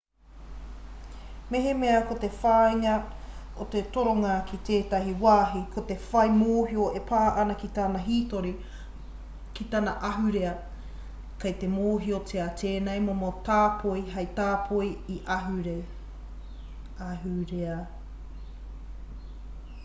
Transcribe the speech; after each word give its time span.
mehemea 1.55 1.97
ko 2.11 2.15
te 2.21 2.29
whāinga 2.37 2.93
o 3.65 3.67
te 3.75 3.81
toronga 3.97 4.37
ki 4.51 4.57
tētahi 4.69 5.11
wāhi 5.25 5.61
ko 5.75 5.83
te 5.91 5.97
whai 6.05 6.23
mōhio 6.37 6.87
e 7.01 7.03
pā 7.11 7.19
ana 7.43 7.57
ki 7.65 7.69
tana 7.77 8.01
hītori 8.07 8.55
ki 9.61 9.67
tana 9.75 9.95
ahurea 10.11 10.55
kei 11.45 11.55
te 11.67 11.71
mōhiotia 11.77 12.49
tēnei 12.65 13.05
momo 13.11 13.31
tāpoi 13.51 14.03
hei 14.17 14.27
tāpoi 14.43 14.91
ahurea 15.39 17.79